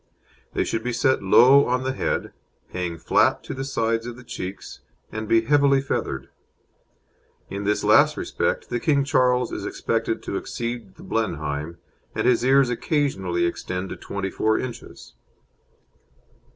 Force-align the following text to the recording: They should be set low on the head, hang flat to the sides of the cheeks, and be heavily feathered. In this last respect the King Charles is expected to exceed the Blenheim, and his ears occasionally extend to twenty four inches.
They 0.53 0.63
should 0.63 0.83
be 0.83 0.93
set 0.93 1.21
low 1.21 1.67
on 1.67 1.83
the 1.83 1.91
head, 1.93 2.33
hang 2.73 2.97
flat 2.97 3.43
to 3.43 3.53
the 3.53 3.63
sides 3.63 4.07
of 4.07 4.15
the 4.15 4.23
cheeks, 4.23 4.79
and 5.11 5.27
be 5.27 5.41
heavily 5.41 5.79
feathered. 5.79 6.29
In 7.51 7.65
this 7.65 7.83
last 7.83 8.17
respect 8.17 8.69
the 8.71 8.79
King 8.79 9.03
Charles 9.03 9.51
is 9.51 9.63
expected 9.63 10.23
to 10.23 10.37
exceed 10.37 10.95
the 10.95 11.03
Blenheim, 11.03 11.77
and 12.15 12.25
his 12.25 12.43
ears 12.43 12.71
occasionally 12.71 13.45
extend 13.45 13.89
to 13.89 13.95
twenty 13.95 14.31
four 14.31 14.57
inches. 14.57 15.13